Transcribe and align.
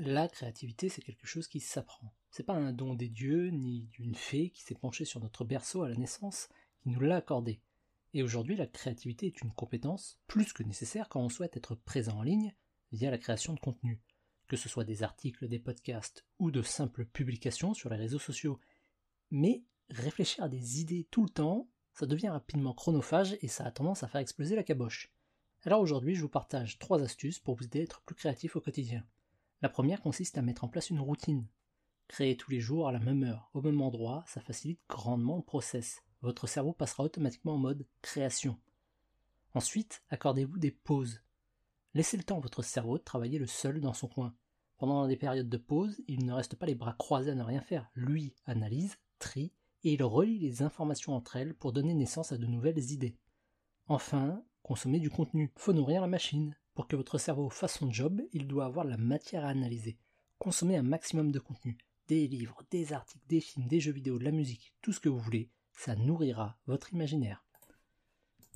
La 0.00 0.28
créativité, 0.28 0.88
c'est 0.88 1.02
quelque 1.02 1.26
chose 1.26 1.48
qui 1.48 1.58
s'apprend. 1.58 2.14
C'est 2.30 2.44
pas 2.44 2.54
un 2.54 2.72
don 2.72 2.94
des 2.94 3.08
dieux, 3.08 3.48
ni 3.48 3.88
d'une 3.90 4.14
fée 4.14 4.50
qui 4.50 4.62
s'est 4.62 4.76
penchée 4.76 5.04
sur 5.04 5.18
notre 5.18 5.44
berceau 5.44 5.82
à 5.82 5.88
la 5.88 5.96
naissance, 5.96 6.48
qui 6.78 6.90
nous 6.90 7.00
l'a 7.00 7.16
accordé. 7.16 7.60
Et 8.14 8.22
aujourd'hui, 8.22 8.54
la 8.54 8.68
créativité 8.68 9.26
est 9.26 9.42
une 9.42 9.50
compétence 9.50 10.20
plus 10.28 10.52
que 10.52 10.62
nécessaire 10.62 11.08
quand 11.08 11.20
on 11.20 11.28
souhaite 11.28 11.56
être 11.56 11.74
présent 11.74 12.18
en 12.18 12.22
ligne 12.22 12.54
via 12.92 13.10
la 13.10 13.18
création 13.18 13.54
de 13.54 13.58
contenu. 13.58 14.00
Que 14.46 14.56
ce 14.56 14.68
soit 14.68 14.84
des 14.84 15.02
articles, 15.02 15.48
des 15.48 15.58
podcasts 15.58 16.24
ou 16.38 16.52
de 16.52 16.62
simples 16.62 17.04
publications 17.04 17.74
sur 17.74 17.90
les 17.90 17.96
réseaux 17.96 18.20
sociaux. 18.20 18.60
Mais 19.32 19.64
réfléchir 19.90 20.44
à 20.44 20.48
des 20.48 20.80
idées 20.80 21.08
tout 21.10 21.24
le 21.24 21.28
temps, 21.28 21.68
ça 21.92 22.06
devient 22.06 22.28
rapidement 22.28 22.72
chronophage 22.72 23.36
et 23.40 23.48
ça 23.48 23.64
a 23.64 23.72
tendance 23.72 24.04
à 24.04 24.08
faire 24.08 24.20
exploser 24.20 24.54
la 24.54 24.62
caboche. 24.62 25.12
Alors 25.64 25.80
aujourd'hui, 25.80 26.14
je 26.14 26.22
vous 26.22 26.28
partage 26.28 26.78
trois 26.78 27.02
astuces 27.02 27.40
pour 27.40 27.56
vous 27.56 27.64
aider 27.64 27.80
à 27.80 27.82
être 27.82 28.00
plus 28.02 28.14
créatif 28.14 28.54
au 28.54 28.60
quotidien. 28.60 29.04
La 29.60 29.68
première 29.68 30.00
consiste 30.00 30.38
à 30.38 30.42
mettre 30.42 30.62
en 30.62 30.68
place 30.68 30.90
une 30.90 31.00
routine. 31.00 31.46
Créer 32.06 32.36
tous 32.36 32.50
les 32.50 32.60
jours 32.60 32.88
à 32.88 32.92
la 32.92 33.00
même 33.00 33.24
heure, 33.24 33.50
au 33.54 33.60
même 33.60 33.82
endroit, 33.82 34.24
ça 34.28 34.40
facilite 34.40 34.80
grandement 34.88 35.36
le 35.36 35.42
process. 35.42 36.02
Votre 36.22 36.46
cerveau 36.46 36.72
passera 36.72 37.02
automatiquement 37.02 37.54
en 37.54 37.58
mode 37.58 37.86
création. 38.00 38.56
Ensuite, 39.54 40.02
accordez-vous 40.10 40.58
des 40.58 40.70
pauses. 40.70 41.22
Laissez 41.94 42.16
le 42.16 42.22
temps 42.22 42.38
à 42.38 42.40
votre 42.40 42.62
cerveau 42.62 42.98
de 42.98 43.02
travailler 43.02 43.40
le 43.40 43.46
seul 43.46 43.80
dans 43.80 43.94
son 43.94 44.06
coin. 44.06 44.34
Pendant 44.76 45.08
des 45.08 45.16
périodes 45.16 45.48
de 45.48 45.56
pause, 45.56 46.00
il 46.06 46.24
ne 46.24 46.32
reste 46.32 46.54
pas 46.54 46.66
les 46.66 46.76
bras 46.76 46.94
croisés 46.96 47.32
à 47.32 47.34
ne 47.34 47.42
rien 47.42 47.60
faire. 47.60 47.90
Lui 47.94 48.36
analyse, 48.46 48.96
trie, 49.18 49.52
et 49.82 49.94
il 49.94 50.04
relie 50.04 50.38
les 50.38 50.62
informations 50.62 51.14
entre 51.14 51.34
elles 51.34 51.54
pour 51.54 51.72
donner 51.72 51.94
naissance 51.94 52.30
à 52.30 52.38
de 52.38 52.46
nouvelles 52.46 52.92
idées. 52.92 53.18
Enfin, 53.86 54.44
consommez 54.62 55.00
du 55.00 55.10
contenu. 55.10 55.52
Faut 55.56 55.72
nourrir 55.72 56.00
la 56.00 56.06
machine. 56.06 56.56
Pour 56.78 56.86
que 56.86 56.94
votre 56.94 57.18
cerveau 57.18 57.50
fasse 57.50 57.80
son 57.80 57.90
job, 57.90 58.22
il 58.32 58.46
doit 58.46 58.66
avoir 58.66 58.84
la 58.84 58.96
matière 58.96 59.44
à 59.44 59.48
analyser. 59.48 59.98
Consommez 60.38 60.76
un 60.76 60.84
maximum 60.84 61.32
de 61.32 61.40
contenu. 61.40 61.76
Des 62.06 62.28
livres, 62.28 62.62
des 62.70 62.92
articles, 62.92 63.24
des 63.28 63.40
films, 63.40 63.66
des 63.66 63.80
jeux 63.80 63.90
vidéo, 63.90 64.16
de 64.16 64.22
la 64.22 64.30
musique, 64.30 64.72
tout 64.80 64.92
ce 64.92 65.00
que 65.00 65.08
vous 65.08 65.18
voulez. 65.18 65.50
Ça 65.72 65.96
nourrira 65.96 66.56
votre 66.68 66.92
imaginaire. 66.92 67.42